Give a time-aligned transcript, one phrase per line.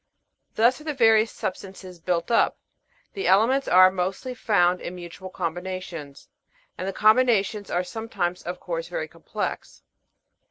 [0.55, 2.57] Thus are the various substances built up;
[3.13, 6.27] the elements are mostly found in mutual combinations,
[6.75, 9.83] and the combinations are sometimes of course, very complex.